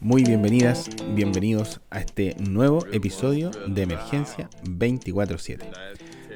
Muy 0.00 0.22
bienvenidas, 0.22 0.90
bienvenidos 1.14 1.80
a 1.88 2.00
este 2.00 2.36
nuevo 2.38 2.84
episodio 2.92 3.50
de 3.66 3.82
Emergencia 3.82 4.50
24/7. 4.64 5.64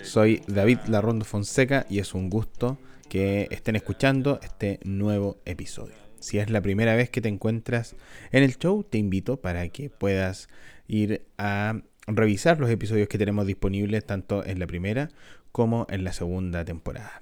Soy 0.03 0.43
David 0.47 0.79
Larrondo 0.89 1.27
Fonseca 1.27 1.85
y 1.91 1.99
es 1.99 2.15
un 2.15 2.31
gusto 2.31 2.79
que 3.11 3.47
estén 3.51 3.77
escuchando 3.77 4.41
este 4.43 4.81
nuevo 4.85 5.37
episodio. 5.45 5.97
Si 6.19 6.39
es 6.39 6.49
la 6.49 6.63
primera 6.63 6.97
vez 6.97 7.11
que 7.11 7.21
te 7.21 7.29
encuentras 7.29 7.95
en 8.33 8.43
el 8.43 8.57
show, 8.57 8.85
te 8.85 8.97
invito 8.97 9.37
para 9.41 9.69
que 9.69 9.91
puedas 9.91 10.49
ir 10.87 11.27
a 11.37 11.83
revisar 12.07 12.59
los 12.59 12.71
episodios 12.71 13.09
que 13.09 13.19
tenemos 13.19 13.47
disponibles 13.47 14.07
tanto 14.07 14.47
en 14.47 14.59
la 14.59 14.67
primera 14.67 15.11
como 15.53 15.87
en 15.91 16.05
la 16.05 16.13
segunda 16.15 16.65
temporada. 16.65 17.21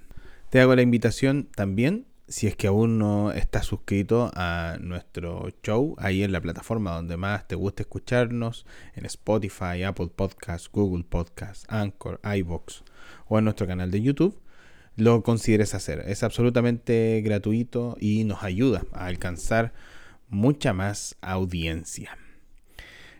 Te 0.57 0.63
hago 0.63 0.75
la 0.75 0.81
invitación 0.81 1.51
también 1.55 2.07
si 2.29 2.47
es 2.47 2.57
que 2.57 2.69
aún 2.69 2.97
no 2.97 3.31
estás 3.31 3.67
suscrito 3.67 4.31
a 4.35 4.79
nuestro 4.81 5.51
show, 5.63 5.95
ahí 5.99 6.23
en 6.23 6.33
la 6.33 6.41
plataforma 6.41 6.93
donde 6.93 7.19
más 7.19 7.47
te 7.47 7.57
guste 7.57 7.83
escucharnos, 7.83 8.65
en 8.95 9.05
Spotify, 9.05 9.83
Apple 9.83 10.09
Podcasts, 10.17 10.71
Google 10.73 11.05
Podcasts, 11.05 11.67
Anchor, 11.69 12.23
iBox 12.25 12.85
o 13.29 13.37
en 13.37 13.45
nuestro 13.45 13.67
canal 13.67 13.91
de 13.91 14.01
YouTube, 14.01 14.41
lo 14.97 15.23
consideres 15.23 15.75
hacer. 15.75 16.03
Es 16.07 16.23
absolutamente 16.23 17.21
gratuito 17.23 17.99
y 18.01 18.25
nos 18.25 18.43
ayuda 18.43 18.83
a 18.95 19.05
alcanzar 19.05 19.75
mucha 20.31 20.73
más 20.73 21.17
audiencia. 21.21 22.17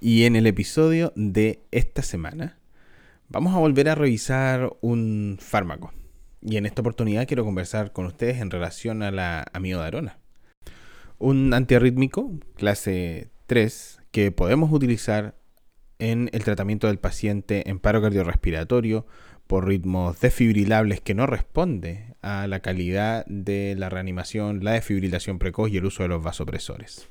Y 0.00 0.24
en 0.24 0.36
el 0.36 0.46
episodio 0.46 1.12
de 1.16 1.60
esta 1.70 2.02
semana 2.02 2.58
vamos 3.28 3.54
a 3.54 3.58
volver 3.58 3.88
a 3.88 3.94
revisar 3.94 4.72
un 4.80 5.36
fármaco. 5.40 5.92
Y 6.42 6.56
en 6.58 6.66
esta 6.66 6.82
oportunidad 6.82 7.26
quiero 7.26 7.44
conversar 7.44 7.92
con 7.92 8.06
ustedes 8.06 8.40
en 8.40 8.50
relación 8.50 9.02
a 9.02 9.10
la 9.10 9.46
amidodarona. 9.52 10.18
Un 11.24 11.54
antiarrítmico 11.54 12.38
clase 12.54 13.30
3 13.46 14.00
que 14.10 14.30
podemos 14.30 14.70
utilizar 14.70 15.34
en 15.98 16.28
el 16.34 16.44
tratamiento 16.44 16.86
del 16.86 16.98
paciente 16.98 17.70
en 17.70 17.78
paro 17.78 18.02
cardiorrespiratorio 18.02 19.06
por 19.46 19.66
ritmos 19.66 20.20
desfibrilables 20.20 21.00
que 21.00 21.14
no 21.14 21.26
responde 21.26 22.14
a 22.20 22.46
la 22.46 22.60
calidad 22.60 23.24
de 23.24 23.74
la 23.74 23.88
reanimación, 23.88 24.62
la 24.62 24.72
desfibrilación 24.72 25.38
precoz 25.38 25.70
y 25.70 25.78
el 25.78 25.86
uso 25.86 26.02
de 26.02 26.10
los 26.10 26.22
vasopresores. 26.22 27.08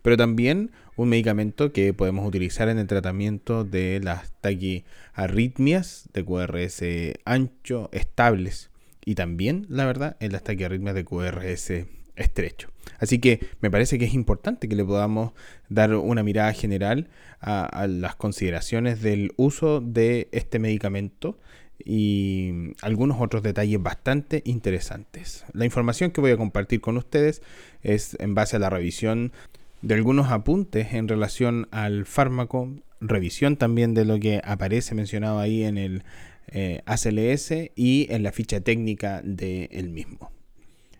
Pero 0.00 0.16
también 0.16 0.70
un 0.96 1.10
medicamento 1.10 1.74
que 1.74 1.92
podemos 1.92 2.26
utilizar 2.26 2.70
en 2.70 2.78
el 2.78 2.86
tratamiento 2.86 3.64
de 3.64 4.00
las 4.02 4.32
taquiarritmias 4.40 6.08
de 6.14 6.24
QRS 6.24 6.82
ancho 7.26 7.90
estables 7.92 8.70
y 9.04 9.14
también, 9.14 9.66
la 9.68 9.84
verdad, 9.84 10.16
en 10.20 10.32
las 10.32 10.42
taquiarritmias 10.42 10.94
de 10.94 11.04
QRS 11.04 12.01
estrecho. 12.22 12.68
Así 12.98 13.18
que 13.18 13.40
me 13.60 13.70
parece 13.70 13.98
que 13.98 14.04
es 14.04 14.14
importante 14.14 14.68
que 14.68 14.76
le 14.76 14.84
podamos 14.84 15.32
dar 15.68 15.94
una 15.94 16.22
mirada 16.22 16.52
general 16.52 17.08
a, 17.40 17.86
las 17.88 18.14
consideraciones 18.14 19.02
del 19.02 19.32
uso 19.36 19.80
de 19.80 20.28
este 20.30 20.58
medicamento 20.58 21.36
y 21.84 22.74
algunos 22.80 23.20
otros 23.20 23.42
detalles 23.42 23.82
bastante 23.82 24.42
interesantes. 24.44 25.44
La 25.52 25.64
información 25.64 26.12
que 26.12 26.20
voy 26.20 26.30
a 26.30 26.36
compartir 26.36 26.80
con 26.80 26.96
ustedes 26.96 27.42
es 27.82 28.16
en 28.20 28.34
base 28.34 28.56
a 28.56 28.60
la 28.60 28.70
revisión 28.70 29.32
de 29.80 29.94
algunos 29.94 30.30
apuntes 30.30 30.94
en 30.94 31.08
relación 31.08 31.66
al 31.72 32.06
fármaco, 32.06 32.72
revisión 33.00 33.56
también 33.56 33.94
de 33.94 34.04
lo 34.04 34.20
que 34.20 34.40
aparece 34.44 34.94
mencionado 34.94 35.40
ahí 35.40 35.64
en 35.64 35.76
el 35.76 36.04
eh, 36.46 36.82
ACLS 36.86 37.72
y 37.74 38.06
en 38.10 38.22
la 38.22 38.30
ficha 38.30 38.60
técnica 38.60 39.22
del 39.24 39.90
mismo. 39.90 40.30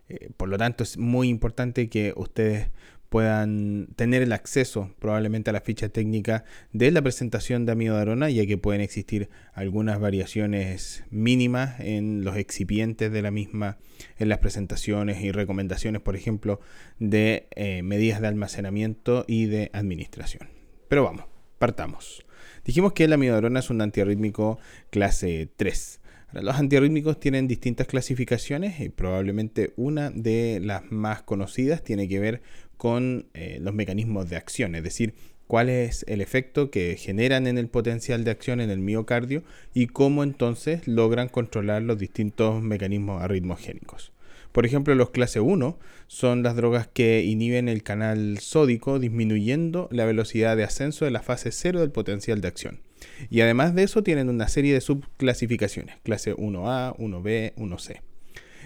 Eh, 0.09 0.31
por 0.37 0.49
lo 0.49 0.59
tanto, 0.59 0.83
es 0.83 0.99
muy 0.99 1.29
importante 1.29 1.89
que 1.89 2.13
ustedes 2.17 2.71
puedan 3.13 3.89
tener 3.95 4.23
el 4.23 4.33
acceso 4.33 4.91
probablemente 4.99 5.51
a 5.51 5.53
la 5.53 5.61
ficha 5.61 5.91
técnica 5.91 6.45
de 6.73 6.91
la 6.91 7.03
presentación 7.03 7.67
de 7.67 7.73
amidodarona, 7.73 8.31
ya 8.31 8.47
que 8.47 8.57
pueden 8.57 8.81
existir 8.81 9.29
algunas 9.53 10.01
variaciones 10.01 11.05
mínimas 11.11 11.79
en 11.81 12.25
los 12.25 12.39
excipientes 12.39 13.13
de 13.13 13.21
la 13.21 13.31
misma, 13.31 13.77
en 14.17 14.31
las 14.31 14.39
presentaciones 14.39 15.21
y 15.21 15.31
recomendaciones, 15.31 16.01
por 16.01 16.17
ejemplo, 16.17 16.61
de 16.99 17.49
eh, 17.51 17.83
medidas 17.83 18.23
de 18.23 18.29
almacenamiento 18.29 19.27
y 19.29 19.45
de 19.45 19.69
administración. 19.75 20.49
Pero 20.89 21.05
vamos, 21.05 21.27
partamos. 21.59 22.25
Dijimos 22.65 22.95
que 22.95 23.09
la 23.09 23.17
amidodarona 23.17 23.61
es 23.61 23.69
un 23.69 23.83
antiarrítmico 23.83 24.59
clase 24.89 25.51
3 25.57 26.02
los 26.33 26.57
antiarrítmicos 26.57 27.21
tienen 27.21 27.47
distintas 27.47 27.87
clasificaciones 27.87 28.81
y 28.81 28.89
probablemente 28.89 29.73
una 29.77 30.11
de 30.11 30.61
las 30.63 30.91
más 30.91 31.23
conocidas 31.23 31.85
tiene 31.85 32.09
que 32.09 32.21
ver 32.21 32.43
con 32.77 33.27
eh, 33.35 33.59
los 33.61 33.75
mecanismos 33.75 34.31
de 34.31 34.37
acción, 34.37 34.75
es 34.75 34.83
decir, 34.83 35.15
cuál 35.47 35.69
es 35.69 36.05
el 36.09 36.23
efecto 36.23 36.71
que 36.71 36.97
generan 36.97 37.47
en 37.47 37.59
el 37.59 37.69
potencial 37.69 38.25
de 38.25 38.31
acción 38.31 38.61
en 38.61 38.71
el 38.71 38.79
miocardio 38.79 39.43
y 39.75 39.89
cómo 39.89 40.23
entonces 40.23 40.89
logran 40.89 41.29
controlar 41.29 41.83
los 41.83 41.99
distintos 41.99 42.63
mecanismos 42.63 43.23
arritmogénicos. 43.23 44.13
Por 44.53 44.67
ejemplo, 44.67 44.95
los 44.95 45.11
clase 45.11 45.41
1 45.41 45.79
son 46.09 46.43
las 46.43 46.57
drogas 46.57 46.87
que 46.87 47.23
inhiben 47.23 47.69
el 47.69 47.83
canal 47.83 48.39
sódico 48.39 48.99
disminuyendo 48.99 49.89
la 49.91 50.05
velocidad 50.05 50.57
de 50.57 50.65
ascenso 50.65 51.05
de 51.05 51.11
la 51.11 51.23
fase 51.23 51.53
0 51.53 51.81
del 51.81 51.91
potencial 51.91 52.41
de 52.41 52.49
acción. 52.49 52.81
Y 53.31 53.41
además 53.41 53.75
de 53.75 53.83
eso 53.83 54.03
tienen 54.03 54.29
una 54.29 54.49
serie 54.49 54.75
de 54.75 54.81
subclasificaciones, 54.81 55.97
clase 56.03 56.35
1A, 56.35 56.97
1B, 56.97 57.55
1C. 57.55 58.01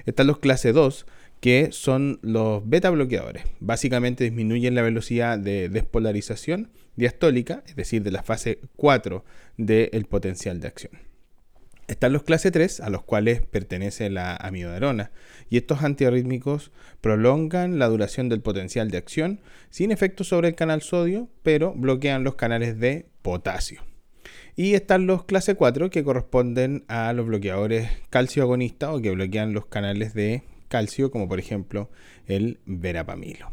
Están 0.05 0.27
los 0.27 0.39
clase 0.39 0.73
2, 0.73 1.07
que 1.41 1.69
son 1.73 2.19
los 2.23 2.69
beta 2.69 2.91
bloqueadores. 2.91 3.45
Básicamente 3.61 4.25
disminuyen 4.25 4.75
la 4.75 4.83
velocidad 4.83 5.39
de 5.39 5.69
despolarización 5.69 6.71
diastólica, 6.97 7.63
es 7.67 7.77
decir, 7.77 8.03
de 8.03 8.11
la 8.11 8.23
fase 8.23 8.61
4 8.77 9.25
del 9.57 10.07
potencial 10.07 10.61
de 10.61 10.69
acción. 10.69 10.93
Están 11.89 12.13
los 12.13 12.25
clase 12.25 12.51
3, 12.51 12.81
a 12.81 12.91
los 12.91 13.05
cuales 13.05 13.43
pertenece 13.43 14.11
la 14.11 14.35
amidodarona, 14.35 15.13
y 15.49 15.57
estos 15.57 15.83
antiarrítmicos 15.83 16.73
prolongan 17.01 17.79
la 17.79 17.87
duración 17.87 18.29
del 18.29 18.41
potencial 18.41 18.91
de 18.91 18.99
acción 18.99 19.41
sin 19.71 19.93
efecto 19.93 20.25
sobre 20.25 20.49
el 20.49 20.57
canal 20.57 20.83
sodio, 20.83 21.29
pero 21.45 21.75
bloquean 21.75 22.25
los 22.25 22.35
canales 22.35 22.81
de 22.81 23.07
potasio. 23.23 23.85
Y 24.59 24.73
están 24.73 25.07
los 25.07 25.25
clase 25.25 25.55
4 25.55 25.91
que 25.91 26.03
corresponden 26.03 26.85
a 26.89 27.13
los 27.13 27.27
bloqueadores 27.27 27.91
calcio 28.09 28.43
agonista 28.43 28.93
o 28.93 29.03
que 29.03 29.11
bloquean 29.11 29.53
los 29.53 29.67
canales 29.67 30.15
de 30.15 30.45
calcio, 30.69 31.11
como 31.11 31.29
por 31.29 31.39
ejemplo 31.39 31.91
el 32.27 32.59
verapamilo. 32.65 33.53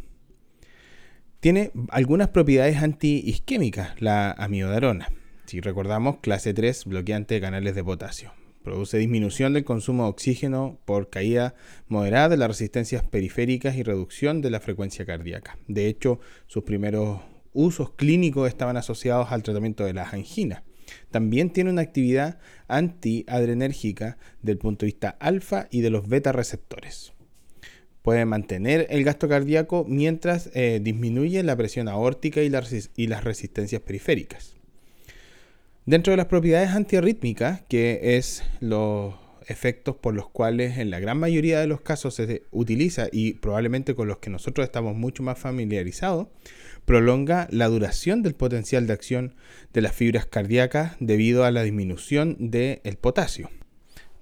Tiene 1.41 1.71
algunas 1.89 2.29
propiedades 2.29 2.81
antiisquémicas 2.81 4.01
la 4.01 4.31
amidodarona. 4.31 5.09
Si 5.45 5.59
recordamos, 5.59 6.19
clase 6.21 6.53
3, 6.53 6.85
bloqueante 6.85 7.35
de 7.35 7.41
canales 7.41 7.75
de 7.75 7.83
potasio. 7.83 8.31
Produce 8.63 8.97
disminución 8.97 9.51
del 9.51 9.65
consumo 9.65 10.03
de 10.03 10.09
oxígeno 10.11 10.79
por 10.85 11.09
caída 11.09 11.53
moderada 11.89 12.29
de 12.29 12.38
las 12.38 12.47
resistencias 12.47 13.03
periféricas 13.03 13.75
y 13.75 13.83
reducción 13.83 14.39
de 14.39 14.51
la 14.51 14.61
frecuencia 14.61 15.05
cardíaca. 15.05 15.57
De 15.67 15.88
hecho, 15.88 16.21
sus 16.47 16.63
primeros 16.63 17.19
usos 17.51 17.91
clínicos 17.91 18.47
estaban 18.47 18.77
asociados 18.77 19.33
al 19.33 19.44
tratamiento 19.44 19.83
de 19.83 19.94
las 19.94 20.13
anginas. 20.13 20.63
También 21.12 21.51
tiene 21.51 21.69
una 21.69 21.81
actividad 21.81 22.40
antiadrenérgica 22.68 24.18
del 24.42 24.57
punto 24.57 24.86
de 24.86 24.92
vista 24.92 25.10
alfa 25.10 25.68
y 25.72 25.81
de 25.81 25.90
los 25.90 26.07
beta 26.07 26.31
receptores. 26.31 27.13
puede 28.01 28.25
mantener 28.25 28.86
el 28.90 29.04
gasto 29.06 29.30
cardíaco 29.30 29.86
mientras 29.88 30.50
eh, 30.54 30.80
disminuye 30.84 31.42
la 31.42 31.56
presión 31.56 31.88
aórtica 31.88 32.42
y, 32.44 32.51
y 32.98 33.07
las 33.07 33.24
resistencias 33.24 33.81
periféricas. 33.81 34.56
Dentro 35.86 36.12
de 36.12 36.18
las 36.18 36.28
propiedades 36.28 36.69
antiarrítmicas, 36.72 37.62
que 37.69 38.18
es 38.18 38.44
los 38.60 39.16
efectos 39.48 39.95
por 39.95 40.13
los 40.13 40.30
cuales 40.30 40.78
en 40.78 40.90
la 40.90 41.00
gran 41.00 41.18
mayoría 41.18 41.60
de 41.60 41.68
los 41.68 41.81
casos 41.81 42.16
se 42.16 42.44
utiliza 42.51 43.07
y 43.12 43.34
probablemente 43.34 43.95
con 43.95 44.07
los 44.07 44.18
que 44.19 44.30
nosotros 44.30 44.66
estamos 44.66 44.95
mucho 44.95 45.24
más 45.24 45.40
familiarizados, 45.40 46.28
prolonga 46.86 47.48
la 47.51 47.68
duración 47.68 48.24
del 48.24 48.36
potencial 48.36 48.88
de 48.88 48.94
acción 48.94 49.36
de 49.74 49.81
las 49.81 49.94
fibras 49.94 50.25
cardíacas 50.25 50.95
debido 51.00 51.45
a 51.45 51.51
la 51.51 51.63
disminución 51.63 52.36
del 52.40 52.98
potasio. 53.00 53.50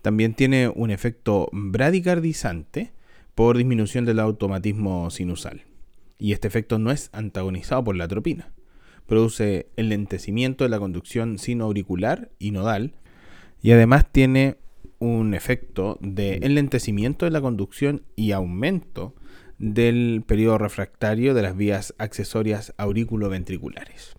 También 0.02 0.34
tiene 0.34 0.70
un 0.70 0.92
efecto 0.92 1.50
bradicardizante 1.52 2.92
por 3.36 3.58
disminución 3.58 4.06
del 4.06 4.20
automatismo 4.20 5.10
sinusal. 5.10 5.64
Y 6.18 6.34
este 6.34 6.48
efecto 6.48 6.80
no 6.80 6.92
es 6.92 7.10
antagonizado 7.14 7.84
por 7.84 7.96
la 7.96 8.06
atropina. 8.06 8.52
Produce 9.08 9.68
el 9.76 9.90
lentecimiento 9.90 10.64
de 10.64 10.70
la 10.70 10.80
conducción 10.80 11.38
sinoauricular 11.38 12.30
y 12.40 12.52
nodal 12.52 12.94
y 13.62 13.72
además 13.72 14.12
tiene 14.12 14.58
un 15.02 15.34
efecto 15.34 15.98
de 16.00 16.40
enlentecimiento 16.44 17.26
de 17.26 17.32
la 17.32 17.42
conducción 17.42 18.04
y 18.16 18.34
aumento 18.34 19.16
del 19.58 20.24
periodo 20.26 20.60
refractario 20.60 21.34
de 21.34 21.42
las 21.42 21.58
vías 21.58 21.96
accesorias 21.98 22.74
auriculoventriculares. 22.78 24.16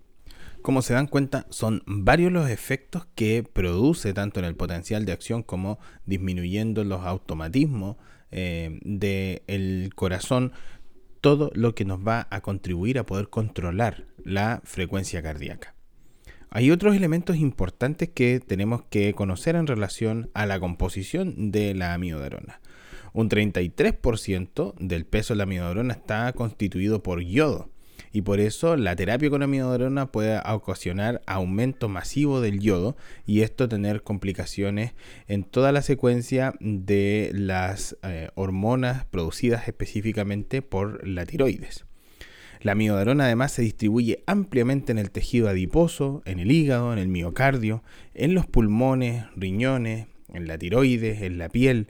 Como 0.60 0.82
se 0.82 0.94
dan 0.94 1.06
cuenta, 1.06 1.46
son 1.50 1.82
varios 1.86 2.32
los 2.32 2.50
efectos 2.50 3.06
que 3.14 3.44
produce 3.44 4.12
tanto 4.12 4.40
en 4.40 4.46
el 4.46 4.56
potencial 4.56 5.04
de 5.04 5.12
acción 5.12 5.44
como 5.44 5.78
disminuyendo 6.04 6.82
los 6.82 7.02
automatismos 7.02 7.96
eh, 8.32 8.80
del 8.82 9.94
corazón, 9.94 10.52
todo 11.20 11.52
lo 11.54 11.76
que 11.76 11.84
nos 11.84 12.00
va 12.00 12.26
a 12.30 12.40
contribuir 12.40 12.98
a 12.98 13.06
poder 13.06 13.28
controlar 13.28 14.06
la 14.24 14.62
frecuencia 14.64 15.22
cardíaca. 15.22 15.76
Hay 16.54 16.70
otros 16.70 16.94
elementos 16.94 17.38
importantes 17.38 18.10
que 18.10 18.38
tenemos 18.38 18.82
que 18.82 19.14
conocer 19.14 19.56
en 19.56 19.66
relación 19.66 20.28
a 20.34 20.44
la 20.44 20.60
composición 20.60 21.50
de 21.50 21.72
la 21.72 21.94
amiodarona. 21.94 22.60
Un 23.14 23.30
33% 23.30 24.74
del 24.78 25.06
peso 25.06 25.32
de 25.32 25.38
la 25.38 25.44
amiodarona 25.44 25.94
está 25.94 26.30
constituido 26.34 27.02
por 27.02 27.22
yodo 27.22 27.70
y 28.12 28.20
por 28.20 28.38
eso 28.38 28.76
la 28.76 28.94
terapia 28.94 29.30
con 29.30 29.42
amiodarona 29.42 30.12
puede 30.12 30.42
ocasionar 30.46 31.22
aumento 31.26 31.88
masivo 31.88 32.42
del 32.42 32.60
yodo 32.60 32.98
y 33.24 33.40
esto 33.40 33.66
tener 33.66 34.02
complicaciones 34.02 34.92
en 35.28 35.44
toda 35.44 35.72
la 35.72 35.80
secuencia 35.80 36.52
de 36.60 37.30
las 37.32 37.96
eh, 38.02 38.28
hormonas 38.34 39.06
producidas 39.06 39.68
específicamente 39.68 40.60
por 40.60 41.08
la 41.08 41.24
tiroides. 41.24 41.86
La 42.62 42.76
miodarona 42.76 43.24
además 43.24 43.52
se 43.52 43.62
distribuye 43.62 44.22
ampliamente 44.26 44.92
en 44.92 44.98
el 44.98 45.10
tejido 45.10 45.48
adiposo, 45.48 46.22
en 46.26 46.38
el 46.38 46.52
hígado, 46.52 46.92
en 46.92 47.00
el 47.00 47.08
miocardio, 47.08 47.82
en 48.14 48.34
los 48.34 48.46
pulmones, 48.46 49.24
riñones, 49.34 50.06
en 50.32 50.46
la 50.46 50.58
tiroides, 50.58 51.22
en 51.22 51.38
la 51.38 51.48
piel, 51.48 51.88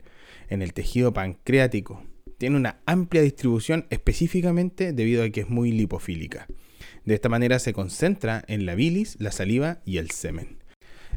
en 0.49 0.63
el 0.63 0.73
tejido 0.73 1.13
pancreático. 1.13 2.03
Tiene 2.39 2.57
una 2.57 2.79
amplia 2.87 3.21
distribución 3.21 3.85
específicamente 3.91 4.93
debido 4.93 5.23
a 5.23 5.29
que 5.29 5.41
es 5.41 5.49
muy 5.49 5.71
lipofílica. 5.71 6.47
De 7.05 7.13
esta 7.13 7.29
manera 7.29 7.59
se 7.59 7.73
concentra 7.73 8.43
en 8.47 8.65
la 8.65 8.73
bilis, 8.73 9.15
la 9.19 9.31
saliva 9.31 9.81
y 9.85 9.97
el 9.97 10.09
semen. 10.09 10.62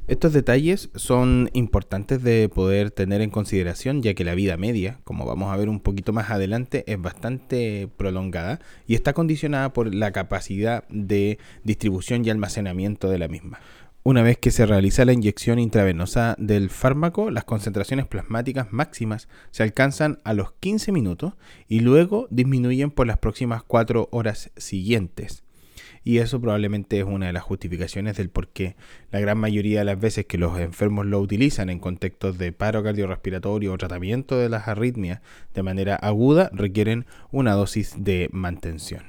Estos 0.08 0.32
detalles 0.32 0.88
son 0.94 1.50
importantes 1.52 2.22
de 2.22 2.48
poder 2.48 2.92
tener 2.92 3.22
en 3.22 3.30
consideración 3.30 4.02
ya 4.02 4.14
que 4.14 4.22
la 4.22 4.36
vida 4.36 4.56
media, 4.56 5.00
como 5.02 5.26
vamos 5.26 5.52
a 5.52 5.56
ver 5.56 5.68
un 5.68 5.80
poquito 5.80 6.12
más 6.12 6.30
adelante, 6.30 6.84
es 6.86 7.02
bastante 7.02 7.88
prolongada 7.96 8.60
y 8.86 8.94
está 8.94 9.14
condicionada 9.14 9.72
por 9.72 9.92
la 9.92 10.12
capacidad 10.12 10.86
de 10.90 11.40
distribución 11.64 12.24
y 12.24 12.30
almacenamiento 12.30 13.08
de 13.08 13.18
la 13.18 13.26
misma. 13.26 13.58
Una 14.04 14.22
vez 14.22 14.38
que 14.38 14.52
se 14.52 14.64
realiza 14.64 15.04
la 15.04 15.12
inyección 15.12 15.58
intravenosa 15.58 16.36
del 16.38 16.70
fármaco, 16.70 17.32
las 17.32 17.42
concentraciones 17.42 18.06
plasmáticas 18.06 18.72
máximas 18.72 19.26
se 19.50 19.64
alcanzan 19.64 20.20
a 20.22 20.34
los 20.34 20.52
15 20.52 20.92
minutos 20.92 21.32
y 21.66 21.80
luego 21.80 22.28
disminuyen 22.30 22.92
por 22.92 23.08
las 23.08 23.18
próximas 23.18 23.64
4 23.64 24.10
horas 24.12 24.52
siguientes 24.56 25.42
y 26.06 26.18
eso 26.18 26.40
probablemente 26.40 27.00
es 27.00 27.04
una 27.04 27.26
de 27.26 27.32
las 27.32 27.42
justificaciones 27.42 28.16
del 28.16 28.30
por 28.30 28.46
qué 28.46 28.76
la 29.10 29.18
gran 29.18 29.38
mayoría 29.38 29.80
de 29.80 29.86
las 29.86 29.98
veces 29.98 30.24
que 30.24 30.38
los 30.38 30.56
enfermos 30.60 31.04
lo 31.04 31.18
utilizan 31.18 31.68
en 31.68 31.80
contextos 31.80 32.38
de 32.38 32.52
paro 32.52 32.84
cardiorrespiratorio 32.84 33.72
o 33.72 33.76
tratamiento 33.76 34.38
de 34.38 34.48
las 34.48 34.68
arritmias 34.68 35.20
de 35.52 35.64
manera 35.64 35.96
aguda 35.96 36.48
requieren 36.52 37.06
una 37.32 37.54
dosis 37.54 37.96
de 37.98 38.28
mantención. 38.30 39.02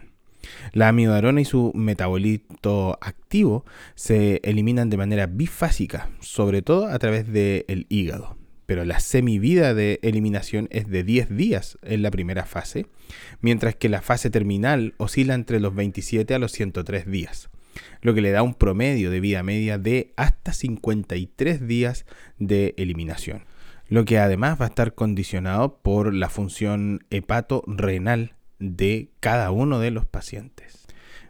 La 0.73 0.87
amidarona 0.87 1.39
y 1.39 1.45
su 1.45 1.71
metabolito 1.75 2.97
activo 2.99 3.63
se 3.93 4.41
eliminan 4.43 4.89
de 4.89 4.97
manera 4.97 5.27
bifásica, 5.27 6.09
sobre 6.19 6.63
todo 6.63 6.87
a 6.87 6.97
través 6.97 7.31
del 7.31 7.85
hígado 7.89 8.37
pero 8.67 8.85
la 8.85 8.99
semivida 8.99 9.73
de 9.73 9.99
eliminación 10.03 10.67
es 10.71 10.87
de 10.87 11.03
10 11.03 11.35
días 11.35 11.79
en 11.81 12.03
la 12.03 12.11
primera 12.11 12.45
fase, 12.45 12.85
mientras 13.41 13.75
que 13.75 13.89
la 13.89 14.01
fase 14.01 14.29
terminal 14.29 14.93
oscila 14.97 15.33
entre 15.33 15.59
los 15.59 15.73
27 15.73 16.35
a 16.35 16.39
los 16.39 16.51
103 16.51 17.09
días, 17.09 17.49
lo 18.01 18.13
que 18.13 18.21
le 18.21 18.31
da 18.31 18.43
un 18.43 18.53
promedio 18.53 19.09
de 19.09 19.21
vida 19.21 19.41
media 19.41 19.77
de 19.77 20.13
hasta 20.17 20.51
53 20.51 21.65
días 21.65 22.05
de 22.39 22.75
eliminación, 22.77 23.45
lo 23.87 24.03
que 24.03 24.19
además 24.19 24.59
va 24.59 24.65
a 24.65 24.69
estar 24.69 24.93
condicionado 24.93 25.77
por 25.77 26.13
la 26.13 26.29
función 26.29 27.05
hepato-renal 27.09 28.35
de 28.59 29.11
cada 29.21 29.49
uno 29.51 29.79
de 29.79 29.91
los 29.91 30.05
pacientes. 30.05 30.76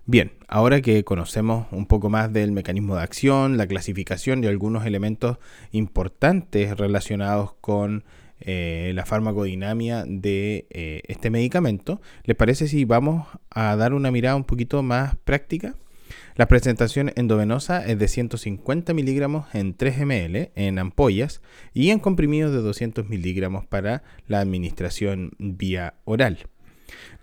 Bien, 0.09 0.31
ahora 0.47 0.79
que 0.79 1.03
conocemos 1.03 1.67
un 1.71 1.85
poco 1.85 2.09
más 2.09 2.31
del 2.31 2.53
mecanismo 2.53 2.95
de 2.95 3.01
acción, 3.01 3.57
la 3.57 3.67
clasificación 3.67 4.41
y 4.41 4.47
algunos 4.47 4.85
elementos 4.85 5.37
importantes 5.73 6.77
relacionados 6.77 7.55
con 7.59 8.05
eh, 8.39 8.93
la 8.95 9.05
farmacodinamia 9.05 10.05
de 10.07 10.65
eh, 10.69 11.01
este 11.09 11.29
medicamento, 11.29 11.99
¿les 12.23 12.37
parece 12.37 12.69
si 12.69 12.85
vamos 12.85 13.27
a 13.49 13.75
dar 13.75 13.93
una 13.93 14.09
mirada 14.09 14.37
un 14.37 14.45
poquito 14.45 14.81
más 14.81 15.17
práctica? 15.25 15.75
La 16.35 16.47
presentación 16.47 17.11
endovenosa 17.17 17.85
es 17.85 17.99
de 17.99 18.07
150 18.07 18.93
miligramos 18.93 19.53
en 19.53 19.73
3 19.73 20.05
ml 20.05 20.51
en 20.55 20.79
ampollas 20.79 21.41
y 21.73 21.89
en 21.89 21.99
comprimidos 21.99 22.53
de 22.53 22.61
200 22.61 23.09
miligramos 23.09 23.65
para 23.65 24.03
la 24.25 24.39
administración 24.39 25.31
vía 25.37 25.95
oral. 26.05 26.47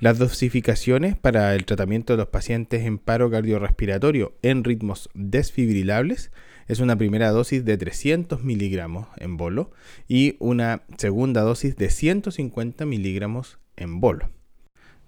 Las 0.01 0.19
dosificaciones 0.19 1.17
para 1.17 1.55
el 1.55 1.65
tratamiento 1.65 2.13
de 2.13 2.17
los 2.19 2.29
pacientes 2.29 2.83
en 2.83 2.99
paro 2.99 3.31
cardiorrespiratorio 3.31 4.35
en 4.43 4.65
ritmos 4.65 5.09
desfibrilables 5.15 6.33
es 6.67 6.81
una 6.81 6.97
primera 6.97 7.31
dosis 7.31 7.65
de 7.65 7.77
300 7.77 8.43
miligramos 8.43 9.07
en 9.19 9.37
bolo 9.37 9.71
y 10.09 10.37
una 10.41 10.83
segunda 10.99 11.43
dosis 11.43 11.77
de 11.77 11.91
150 11.91 12.85
miligramos 12.87 13.59
en 13.77 14.01
bolo. 14.01 14.31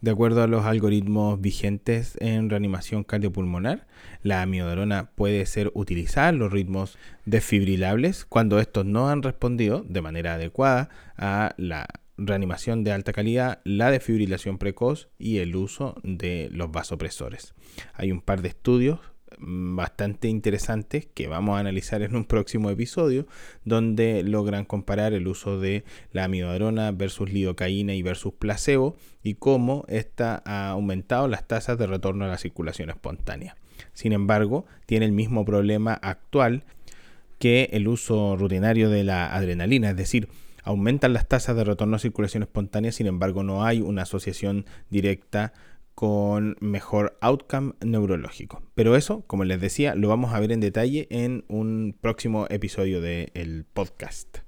De 0.03 0.13
acuerdo 0.13 0.43
a 0.43 0.47
los 0.47 0.67
algoritmos 0.67 1.41
vigentes 1.41 2.17
en 2.21 2.49
reanimación 2.49 3.03
cardiopulmonar, 3.03 3.89
la 4.23 4.43
amiodarona 4.43 5.11
puede 5.17 5.47
ser 5.47 5.73
utilizada 5.75 6.29
en 6.29 6.39
los 6.39 6.53
ritmos 6.53 6.97
desfibrilables 7.25 8.25
cuando 8.25 8.61
estos 8.61 8.85
no 8.85 9.09
han 9.09 9.23
respondido 9.23 9.85
de 9.89 10.03
manera 10.03 10.35
adecuada 10.35 10.91
a 11.17 11.55
la 11.57 11.89
reanimación 12.19 12.85
de 12.85 12.93
alta 12.93 13.13
calidad, 13.13 13.61
la 13.65 13.91
defibrilación 13.91 14.59
precoz 14.59 15.09
y 15.19 15.39
el 15.39 15.57
uso 15.57 15.95
de 16.03 16.49
los 16.53 16.71
vasopresores. 16.71 17.55
Hay 17.95 18.13
un 18.13 18.21
par 18.21 18.43
de 18.43 18.49
estudios 18.49 19.01
mm, 19.39 19.77
bastante 19.77 20.29
interesantes 20.29 21.07
que 21.07 21.29
vamos 21.29 21.57
a 21.57 21.61
analizar 21.61 22.03
en 22.03 22.17
un 22.17 22.25
próximo 22.25 22.71
episodio 22.71 23.27
donde 23.65 24.23
logran 24.23 24.65
comparar 24.65 25.13
el 25.13 25.29
uso 25.29 25.61
de 25.61 25.85
la 26.13 26.25
amiodarona 26.25 26.93
versus 26.93 27.33
lidocaína 27.33 27.95
y 27.95 28.03
versus 28.03 28.33
placebo 28.35 28.97
y 29.23 29.35
cómo 29.35 29.85
esta 29.89 30.43
ha 30.47 30.71
aumentado 30.71 31.29
las 31.29 31.47
tasas 31.47 31.79
de 31.79 31.87
retorno 31.87 32.25
a 32.25 32.29
la 32.29 32.39
circulación 32.39 32.91
espontánea. 32.91 33.57
Sin 33.93 34.13
embargo, 34.13 34.65
tiene 34.87 35.05
el 35.05 35.13
mismo 35.13 35.45
problema 35.45 35.95
actual 35.95 36.65
que 37.39 37.69
el 37.73 37.89
uso 37.89 38.37
rutinario 38.37 38.89
de 38.89 39.05
la 39.05 39.35
adrenalina, 39.35 39.91
es 39.91 39.97
decir, 39.97 40.29
aumentan 40.67 41.13
las 41.13 41.27
tasas 41.27 41.57
de 41.57 41.65
retorno 41.65 41.97
a 41.97 42.01
circulación 42.01 42.43
espontánea, 42.43 42.93
sin 42.93 43.07
embargo 43.07 43.43
no 43.43 43.65
hay 43.65 43.81
una 43.81 44.03
asociación 44.03 44.67
directa 44.91 45.55
con 45.95 46.57
mejor 46.61 47.17
outcome 47.23 47.73
neurológico. 47.81 48.63
Pero 48.75 48.97
eso, 48.97 49.23
como 49.27 49.45
les 49.45 49.61
decía, 49.61 49.95
lo 49.95 50.09
vamos 50.09 50.35
a 50.35 50.41
ver 50.41 50.53
en 50.53 50.61
detalle 50.61 51.07
en 51.11 51.45
un 51.49 51.97
próximo 51.99 52.47
episodio 52.51 53.01
del 53.01 53.65
podcast. 53.73 54.39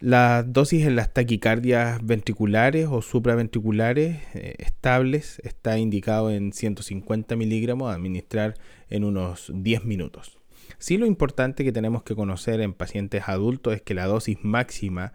Las 0.00 0.52
dosis 0.52 0.86
en 0.86 0.96
las 0.96 1.12
taquicardias 1.12 2.04
ventriculares 2.04 2.88
o 2.90 3.00
supraventriculares 3.00 4.16
eh, 4.34 4.54
estables 4.58 5.40
está 5.44 5.78
indicado 5.78 6.30
en 6.30 6.52
150 6.52 7.36
miligramos 7.36 7.90
a 7.90 7.94
administrar 7.94 8.54
en 8.90 9.04
unos 9.04 9.52
10 9.54 9.84
minutos. 9.84 10.38
Sí 10.78 10.98
lo 10.98 11.06
importante 11.06 11.64
que 11.64 11.72
tenemos 11.72 12.02
que 12.02 12.14
conocer 12.14 12.60
en 12.60 12.72
pacientes 12.74 13.24
adultos 13.26 13.74
es 13.74 13.82
que 13.82 13.94
la 13.94 14.06
dosis 14.06 14.38
máxima 14.42 15.12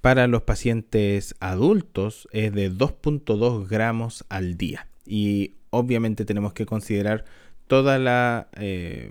Para 0.00 0.26
los 0.28 0.42
pacientes 0.42 1.34
adultos 1.40 2.28
es 2.32 2.52
de 2.52 2.70
2.2 2.70 3.68
gramos 3.68 4.24
al 4.28 4.56
día. 4.56 4.88
Y 5.04 5.54
obviamente 5.70 6.24
tenemos 6.24 6.52
que 6.52 6.66
considerar 6.66 7.24
toda 7.66 7.98
la 7.98 8.48
eh, 8.54 9.10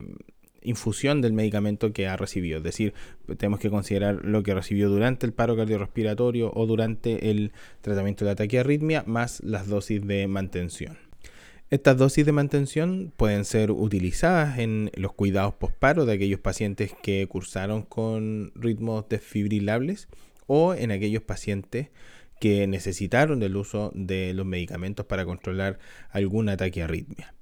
infusión 0.62 1.22
del 1.22 1.34
medicamento 1.34 1.94
que 1.94 2.08
ha 2.08 2.18
recibido. 2.18 2.58
Es 2.58 2.63
decir, 2.63 2.94
tenemos 3.38 3.60
que 3.60 3.70
considerar 3.70 4.24
lo 4.24 4.44
que 4.44 4.54
recibió 4.54 4.89
durante 4.89 5.25
el 5.25 5.34
paro 5.34 5.56
cardiorrespiratorio 5.56 6.51
o 6.54 6.66
durante 6.66 7.30
el 7.30 7.51
tratamiento 7.82 8.25
de 8.25 8.32
la 8.32 8.36
taquiarritmia 8.36 9.04
más 9.08 9.42
las 9.44 9.68
dosis 9.68 10.06
de 10.06 10.27
mantención. 10.27 11.07
Estas 11.70 11.98
dosis 11.98 12.26
de 12.26 12.32
mantención 12.32 13.12
pueden 13.18 13.44
ser 13.44 13.72
utilizadas 13.72 14.58
en 14.58 14.90
los 14.96 15.12
cuidados 15.12 15.56
postparo 15.56 16.06
de 16.06 16.14
aquellos 16.14 16.40
pacientes 16.40 16.94
que 17.04 17.28
cursaron 17.28 17.82
con 17.82 18.54
ritmos 18.56 19.10
desfibrilables 19.10 20.08
o 20.46 20.74
en 20.74 20.92
aquellos 20.92 21.24
pacientes 21.24 21.90
que 22.40 22.68
necesitaron 22.68 23.42
del 23.42 23.58
uso 23.58 23.92
de 23.94 24.34
los 24.34 24.46
medicamentos 24.46 25.06
para 25.08 25.26
controlar 25.26 25.78
algún 26.10 26.48
ataque 26.48 26.84
arritmia. 26.84 27.34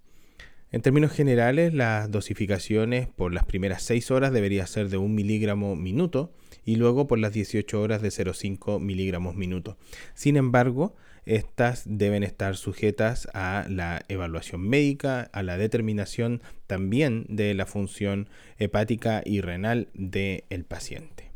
En 0.72 0.82
términos 0.82 1.12
generales, 1.12 1.76
las 1.76 2.10
dosificaciones 2.10 3.08
por 3.08 3.32
las 3.32 3.46
primeras 3.46 3.84
6 3.84 4.10
horas 4.10 4.34
debería 4.34 4.66
ser 4.66 4.90
de 4.90 4.98
1 4.98 5.08
miligramo 5.08 5.76
minuto 5.76 6.34
y 6.66 6.76
luego 6.76 7.08
por 7.08 7.20
las 7.20 7.32
18 7.32 7.80
horas 7.80 8.02
de 8.02 8.10
0,5 8.10 8.80
miligramos 8.80 9.36
minuto. 9.36 9.78
Sin 10.16 10.36
embargo, 10.36 10.96
estas 11.26 11.84
deben 11.86 12.24
estar 12.24 12.56
sujetas 12.56 13.28
a 13.34 13.66
la 13.70 14.04
evaluación 14.10 14.62
médica, 14.68 15.22
a 15.32 15.44
la 15.44 15.58
determinación 15.58 16.42
también 16.68 17.26
de 17.30 17.54
la 17.54 17.66
función 17.66 18.30
hepática 18.58 19.22
y 19.26 19.42
renal 19.42 19.90
del 19.94 20.66
paciente. 20.68 21.32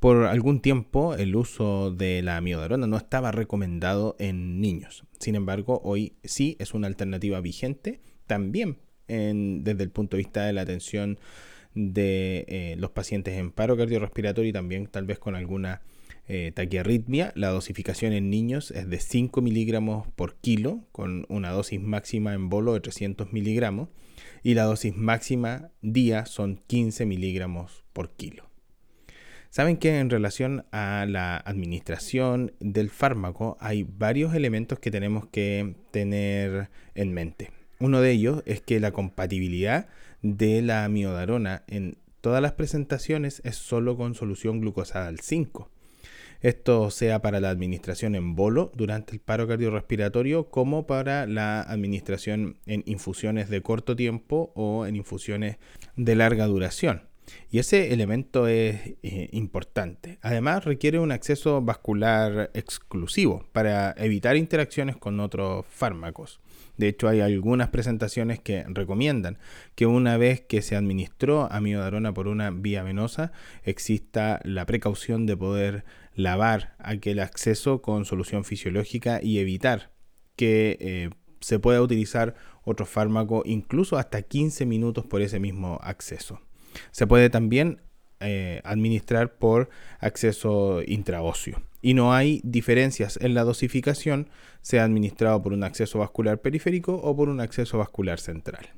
Por 0.00 0.26
algún 0.26 0.60
tiempo 0.60 1.14
el 1.14 1.34
uso 1.34 1.90
de 1.90 2.22
la 2.22 2.36
amiodarona 2.36 2.86
no 2.86 2.96
estaba 2.96 3.32
recomendado 3.32 4.14
en 4.20 4.60
niños. 4.60 5.04
Sin 5.18 5.34
embargo, 5.34 5.80
hoy 5.82 6.14
sí 6.22 6.56
es 6.60 6.72
una 6.72 6.86
alternativa 6.86 7.40
vigente 7.40 8.00
también 8.26 8.78
desde 9.08 9.82
el 9.82 9.90
punto 9.90 10.16
de 10.16 10.22
vista 10.22 10.44
de 10.44 10.52
la 10.52 10.60
atención 10.60 11.18
de 11.78 12.44
eh, 12.48 12.74
los 12.76 12.90
pacientes 12.90 13.38
en 13.38 13.52
paro 13.52 13.76
cardiorrespiratorio 13.76 14.50
y 14.50 14.52
también 14.52 14.88
tal 14.88 15.06
vez 15.06 15.18
con 15.18 15.36
alguna 15.36 15.80
eh, 16.26 16.50
taquiarritmia. 16.52 17.32
La 17.36 17.50
dosificación 17.50 18.12
en 18.12 18.30
niños 18.30 18.72
es 18.72 18.90
de 18.90 18.98
5 18.98 19.40
miligramos 19.40 20.08
por 20.08 20.34
kilo, 20.36 20.84
con 20.90 21.24
una 21.28 21.50
dosis 21.50 21.80
máxima 21.80 22.34
en 22.34 22.48
bolo 22.48 22.74
de 22.74 22.80
300 22.80 23.32
miligramos, 23.32 23.88
y 24.42 24.54
la 24.54 24.64
dosis 24.64 24.96
máxima 24.96 25.70
día 25.80 26.26
son 26.26 26.60
15 26.66 27.06
miligramos 27.06 27.84
por 27.92 28.10
kilo. 28.10 28.48
Saben 29.50 29.76
que 29.78 29.98
en 29.98 30.10
relación 30.10 30.66
a 30.72 31.06
la 31.08 31.36
administración 31.36 32.52
del 32.60 32.90
fármaco 32.90 33.56
hay 33.60 33.84
varios 33.84 34.34
elementos 34.34 34.78
que 34.78 34.90
tenemos 34.90 35.26
que 35.28 35.76
tener 35.92 36.68
en 36.94 37.14
mente. 37.14 37.50
Uno 37.80 38.00
de 38.00 38.10
ellos 38.10 38.42
es 38.44 38.60
que 38.60 38.80
la 38.80 38.90
compatibilidad 38.90 39.88
de 40.22 40.62
la 40.62 40.84
amiodarona 40.84 41.64
en 41.66 41.98
todas 42.20 42.42
las 42.42 42.52
presentaciones 42.52 43.40
es 43.44 43.56
solo 43.56 43.96
con 43.96 44.14
solución 44.14 44.60
glucosada 44.60 45.08
al 45.08 45.20
5. 45.20 45.70
Esto 46.40 46.90
sea 46.90 47.20
para 47.20 47.40
la 47.40 47.50
administración 47.50 48.14
en 48.14 48.36
bolo 48.36 48.70
durante 48.76 49.12
el 49.12 49.20
paro 49.20 49.48
cardiorrespiratorio 49.48 50.50
como 50.50 50.86
para 50.86 51.26
la 51.26 51.62
administración 51.62 52.58
en 52.66 52.84
infusiones 52.86 53.48
de 53.48 53.60
corto 53.60 53.96
tiempo 53.96 54.52
o 54.54 54.86
en 54.86 54.94
infusiones 54.94 55.56
de 55.96 56.14
larga 56.14 56.46
duración. 56.46 57.08
Y 57.50 57.58
ese 57.58 57.92
elemento 57.92 58.46
es 58.46 58.94
eh, 59.02 59.28
importante. 59.32 60.18
Además, 60.22 60.64
requiere 60.64 60.98
un 60.98 61.12
acceso 61.12 61.60
vascular 61.60 62.50
exclusivo 62.54 63.44
para 63.52 63.94
evitar 63.98 64.36
interacciones 64.36 64.96
con 64.96 65.20
otros 65.20 65.66
fármacos. 65.68 66.40
De 66.78 66.88
hecho, 66.88 67.08
hay 67.08 67.20
algunas 67.20 67.68
presentaciones 67.68 68.40
que 68.40 68.64
recomiendan 68.68 69.38
que 69.74 69.86
una 69.86 70.16
vez 70.16 70.40
que 70.40 70.62
se 70.62 70.76
administró 70.76 71.52
amiodarona 71.52 72.14
por 72.14 72.28
una 72.28 72.50
vía 72.50 72.82
venosa, 72.82 73.32
exista 73.64 74.40
la 74.44 74.64
precaución 74.64 75.26
de 75.26 75.36
poder 75.36 75.84
lavar 76.14 76.74
aquel 76.78 77.18
acceso 77.18 77.82
con 77.82 78.04
solución 78.04 78.44
fisiológica 78.44 79.20
y 79.22 79.38
evitar 79.38 79.90
que 80.36 80.78
eh, 80.80 81.10
se 81.40 81.58
pueda 81.58 81.82
utilizar 81.82 82.34
otro 82.62 82.86
fármaco 82.86 83.42
incluso 83.44 83.98
hasta 83.98 84.22
15 84.22 84.64
minutos 84.64 85.04
por 85.04 85.20
ese 85.20 85.40
mismo 85.40 85.78
acceso. 85.82 86.40
Se 86.92 87.06
puede 87.06 87.28
también 87.28 87.80
eh, 88.20 88.60
administrar 88.64 89.34
por 89.34 89.68
acceso 90.00 90.82
intraóseo. 90.86 91.62
Y 91.80 91.94
no 91.94 92.12
hay 92.12 92.40
diferencias 92.42 93.18
en 93.22 93.34
la 93.34 93.44
dosificación, 93.44 94.28
sea 94.62 94.84
administrado 94.84 95.42
por 95.42 95.52
un 95.52 95.64
acceso 95.64 96.00
vascular 96.00 96.40
periférico 96.40 96.94
o 96.94 97.16
por 97.16 97.28
un 97.28 97.40
acceso 97.40 97.78
vascular 97.78 98.18
central. 98.18 98.70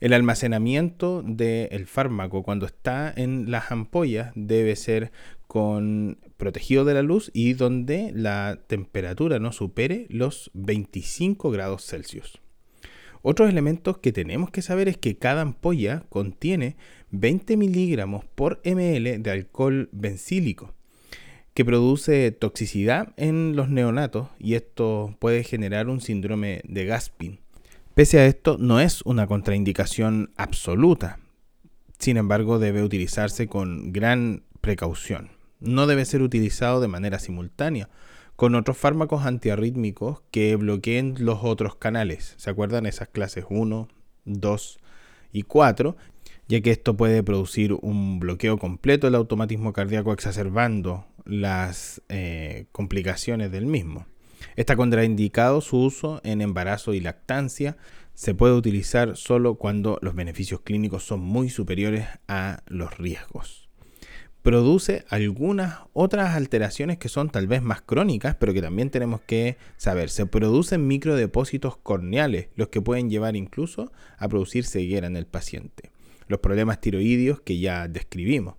El 0.00 0.14
almacenamiento 0.14 1.22
del 1.22 1.86
fármaco 1.86 2.42
cuando 2.42 2.64
está 2.64 3.12
en 3.14 3.50
las 3.50 3.70
ampollas 3.70 4.32
debe 4.34 4.74
ser 4.74 5.12
con 5.46 6.18
protegido 6.38 6.84
de 6.86 6.94
la 6.94 7.02
luz 7.02 7.30
y 7.34 7.52
donde 7.52 8.10
la 8.14 8.60
temperatura 8.66 9.38
no 9.38 9.52
supere 9.52 10.06
los 10.08 10.50
25 10.54 11.50
grados 11.50 11.84
Celsius. 11.84 12.40
Otros 13.22 13.50
elementos 13.50 13.98
que 13.98 14.12
tenemos 14.12 14.50
que 14.50 14.62
saber 14.62 14.88
es 14.88 14.96
que 14.96 15.18
cada 15.18 15.42
ampolla 15.42 16.04
contiene 16.08 16.76
20 17.10 17.56
miligramos 17.56 18.24
por 18.24 18.60
ml 18.64 19.22
de 19.22 19.30
alcohol 19.30 19.88
bencílico, 19.92 20.74
que 21.54 21.64
produce 21.64 22.30
toxicidad 22.32 23.12
en 23.16 23.56
los 23.56 23.68
neonatos 23.68 24.28
y 24.38 24.54
esto 24.54 25.16
puede 25.18 25.44
generar 25.44 25.88
un 25.88 26.00
síndrome 26.00 26.62
de 26.64 26.86
Gaspin. 26.86 27.40
Pese 27.94 28.20
a 28.20 28.26
esto, 28.26 28.56
no 28.58 28.80
es 28.80 29.02
una 29.02 29.26
contraindicación 29.26 30.30
absoluta. 30.36 31.18
Sin 31.98 32.16
embargo, 32.16 32.58
debe 32.58 32.82
utilizarse 32.82 33.46
con 33.46 33.92
gran 33.92 34.44
precaución. 34.60 35.30
No 35.58 35.86
debe 35.86 36.04
ser 36.04 36.22
utilizado 36.22 36.80
de 36.80 36.88
manera 36.88 37.18
simultánea, 37.18 37.90
con 38.36 38.54
otros 38.54 38.78
fármacos 38.78 39.26
antiarrítmicos 39.26 40.22
que 40.30 40.56
bloqueen 40.56 41.16
los 41.18 41.40
otros 41.42 41.74
canales. 41.76 42.32
¿Se 42.38 42.48
acuerdan 42.48 42.86
esas 42.86 43.08
clases 43.08 43.44
1, 43.50 43.88
2 44.24 44.78
y 45.32 45.42
4? 45.42 45.96
Ya 46.50 46.60
que 46.62 46.72
esto 46.72 46.96
puede 46.96 47.22
producir 47.22 47.74
un 47.74 48.18
bloqueo 48.18 48.58
completo 48.58 49.06
del 49.06 49.14
automatismo 49.14 49.72
cardíaco 49.72 50.12
exacerbando 50.12 51.06
las 51.24 52.02
eh, 52.08 52.66
complicaciones 52.72 53.52
del 53.52 53.66
mismo. 53.66 54.06
Está 54.56 54.74
contraindicado 54.74 55.60
su 55.60 55.78
uso 55.78 56.20
en 56.24 56.40
embarazo 56.40 56.92
y 56.92 56.98
lactancia. 56.98 57.76
Se 58.14 58.34
puede 58.34 58.54
utilizar 58.54 59.16
solo 59.16 59.54
cuando 59.54 60.00
los 60.02 60.16
beneficios 60.16 60.62
clínicos 60.62 61.04
son 61.04 61.20
muy 61.20 61.50
superiores 61.50 62.08
a 62.26 62.64
los 62.66 62.98
riesgos 62.98 63.68
produce 64.42 65.04
algunas 65.10 65.80
otras 65.92 66.34
alteraciones 66.34 66.96
que 66.96 67.10
son 67.10 67.28
tal 67.28 67.46
vez 67.46 67.60
más 67.62 67.82
crónicas, 67.82 68.34
pero 68.36 68.54
que 68.54 68.62
también 68.62 68.88
tenemos 68.88 69.20
que 69.20 69.58
saber. 69.76 70.08
Se 70.08 70.24
producen 70.24 70.88
microdepósitos 70.88 71.76
corneales, 71.76 72.48
los 72.56 72.68
que 72.68 72.80
pueden 72.80 73.10
llevar 73.10 73.36
incluso 73.36 73.92
a 74.16 74.28
producir 74.28 74.64
ceguera 74.64 75.06
en 75.06 75.16
el 75.16 75.26
paciente. 75.26 75.90
Los 76.30 76.38
problemas 76.38 76.80
tiroideos 76.80 77.40
que 77.40 77.58
ya 77.58 77.88
describimos. 77.88 78.54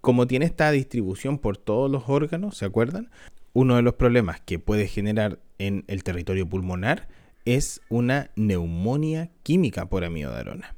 Como 0.00 0.26
tiene 0.26 0.46
esta 0.46 0.70
distribución 0.70 1.38
por 1.38 1.58
todos 1.58 1.90
los 1.90 2.04
órganos, 2.08 2.56
¿se 2.56 2.64
acuerdan? 2.64 3.10
Uno 3.52 3.76
de 3.76 3.82
los 3.82 3.94
problemas 3.94 4.40
que 4.40 4.58
puede 4.58 4.88
generar 4.88 5.38
en 5.58 5.84
el 5.88 6.02
territorio 6.04 6.48
pulmonar 6.48 7.06
es 7.44 7.82
una 7.90 8.30
neumonía 8.34 9.30
química 9.42 9.90
por 9.90 10.04
amiodarona. 10.04 10.74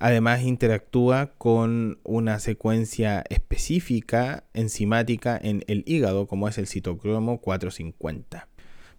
Además 0.00 0.42
interactúa 0.42 1.26
con 1.38 2.00
una 2.02 2.40
secuencia 2.40 3.22
específica 3.30 4.42
enzimática 4.52 5.38
en 5.40 5.62
el 5.68 5.84
hígado 5.86 6.26
como 6.26 6.48
es 6.48 6.58
el 6.58 6.66
citocromo 6.66 7.40
450. 7.40 8.48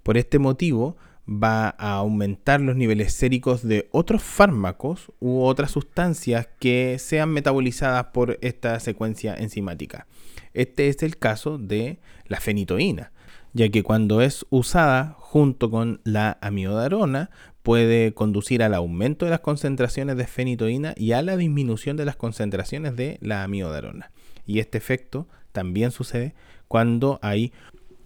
Por 0.01 0.15
este 0.15 0.39
motivo 0.39 0.95
va 1.27 1.69
a 1.77 1.93
aumentar 1.93 2.61
los 2.61 2.75
niveles 2.75 3.13
séricos 3.13 3.63
de 3.67 3.89
otros 3.91 4.21
fármacos 4.21 5.11
u 5.19 5.41
otras 5.41 5.71
sustancias 5.71 6.47
que 6.59 6.97
sean 6.99 7.29
metabolizadas 7.29 8.07
por 8.07 8.37
esta 8.41 8.79
secuencia 8.79 9.33
enzimática. 9.33 10.07
Este 10.53 10.87
es 10.87 11.01
el 11.03 11.17
caso 11.17 11.57
de 11.57 11.99
la 12.27 12.39
fenitoína, 12.39 13.11
ya 13.53 13.69
que 13.69 13.83
cuando 13.83 14.21
es 14.21 14.45
usada 14.49 15.15
junto 15.17 15.69
con 15.71 16.01
la 16.03 16.37
amiodarona 16.41 17.31
puede 17.63 18.13
conducir 18.13 18.61
al 18.61 18.75
aumento 18.75 19.25
de 19.25 19.31
las 19.31 19.39
concentraciones 19.39 20.17
de 20.17 20.27
fenitoína 20.27 20.93
y 20.95 21.13
a 21.13 21.21
la 21.23 21.35
disminución 21.35 21.97
de 21.97 22.05
las 22.05 22.15
concentraciones 22.15 22.95
de 22.95 23.17
la 23.21 23.43
amiodarona. 23.43 24.11
Y 24.45 24.59
este 24.59 24.77
efecto 24.77 25.27
también 25.51 25.89
sucede 25.89 26.35
cuando 26.67 27.19
hay 27.23 27.51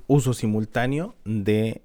uso 0.08 0.34
simultáneo 0.34 1.16
de 1.26 1.84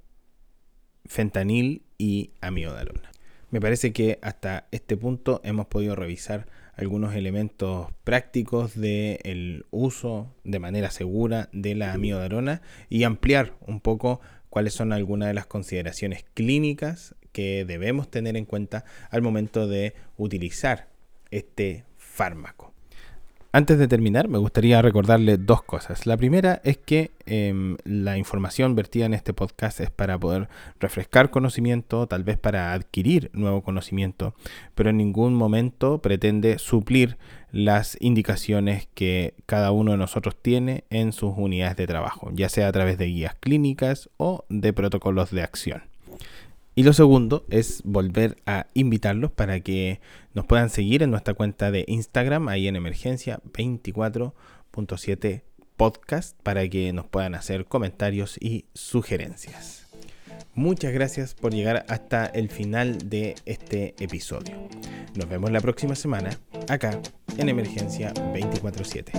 fentanil 1.07 1.83
y 1.99 2.31
amiodarona. 2.41 3.11
Me 3.51 3.61
parece 3.61 3.93
que 3.93 4.19
hasta 4.21 4.67
este 4.73 4.97
punto 4.97 5.41
hemos 5.45 5.67
podido 5.67 5.95
revisar 5.95 6.47
algunos 6.77 7.15
elementos 7.15 7.89
prácticos 8.03 8.75
del 8.75 9.65
uso 9.71 10.35
de 10.43 10.59
manera 10.59 10.91
segura 10.91 11.49
de 11.53 11.77
la 11.77 11.93
amiodarona 11.93 12.63
y 12.89 13.05
ampliar 13.05 13.55
un 13.61 13.81
poco 13.81 14.21
cuáles 14.51 14.75
son 14.75 14.93
algunas 14.93 15.29
de 15.29 15.35
las 15.35 15.47
consideraciones 15.47 16.25
clínicas 16.35 17.15
que 17.31 17.65
debemos 17.65 18.11
tener 18.11 18.37
en 18.37 18.45
cuenta 18.45 18.85
al 19.11 19.23
momento 19.23 19.69
de 19.69 19.95
utilizar 20.17 20.89
este 21.31 21.85
fármaco. 21.97 22.74
Antes 23.57 23.79
de 23.79 23.87
terminar, 23.87 24.27
me 24.27 24.39
gustaría 24.39 24.83
recordarle 24.83 25.37
dos 25.37 25.63
cosas. 25.63 26.07
La 26.07 26.17
primera 26.17 26.61
es 26.65 26.77
que 26.77 27.13
em, 27.25 27.77
la 27.85 28.19
información 28.19 28.75
vertida 28.75 29.07
en 29.07 29.15
este 29.15 29.33
podcast 29.33 29.79
es 29.79 29.93
para 29.93 30.19
poder 30.19 30.49
refrescar 30.81 31.31
conocimiento, 31.31 32.09
tal 32.09 32.25
vez 32.25 32.37
para 32.37 32.73
adquirir 32.73 33.31
nuevo 33.33 33.63
conocimiento, 33.63 34.35
pero 34.75 34.91
en 34.91 34.97
ningún 34.97 35.37
momento 35.37 35.99
pretende 35.99 36.59
suplir 36.59 37.17
las 37.53 37.97
indicaciones 38.01 38.89
que 38.93 39.35
cada 39.47 39.71
uno 39.71 39.93
de 39.93 39.99
nosotros 39.99 40.35
tiene 40.35 40.83
en 40.91 41.13
sus 41.13 41.35
unidades 41.37 41.77
de 41.77 41.87
trabajo, 41.87 42.33
ya 42.35 42.49
sea 42.49 42.67
a 42.67 42.73
través 42.73 42.99
de 42.99 43.07
guías 43.07 43.37
clínicas 43.37 44.11
o 44.17 44.45
de 44.49 44.73
protocolos 44.73 45.31
de 45.31 45.43
acción. 45.43 45.85
Y 46.75 46.83
lo 46.83 46.93
segundo 46.93 47.45
es 47.51 47.83
volver 47.85 48.37
a 48.47 48.67
invitarlos 48.75 49.31
para 49.31 49.61
que 49.61 50.01
nos 50.33 50.45
puedan 50.47 50.71
seguir 50.71 51.03
en 51.03 51.11
nuestra 51.11 51.35
cuenta 51.35 51.71
de 51.71 51.85
Instagram, 51.87 52.49
ahí 52.49 52.67
en 52.67 52.75
emergencia 52.75 53.41
24.7 53.53 55.43
podcast, 55.77 56.37
para 56.43 56.69
que 56.69 56.93
nos 56.93 57.07
puedan 57.07 57.37
hacer 57.37 57.67
comentarios 57.67 58.37
y 58.41 58.67
sugerencias. 58.75 59.87
Muchas 60.55 60.93
gracias 60.93 61.35
por 61.35 61.53
llegar 61.53 61.85
hasta 61.89 62.27
el 62.27 62.49
final 62.49 63.09
de 63.09 63.37
este 63.45 63.95
episodio. 63.99 64.57
Nos 65.15 65.29
vemos 65.29 65.51
la 65.51 65.61
próxima 65.61 65.95
semana 65.95 66.31
acá 66.69 67.01
en 67.39 67.49
Emergencia 67.49 68.13
24/7. 68.33 69.13